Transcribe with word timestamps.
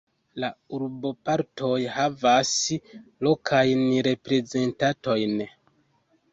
La 0.43 0.47
urbopartoj 0.77 1.75
havas 1.99 2.49
lokajn 3.29 3.87
reprezentantojn. 4.11 5.49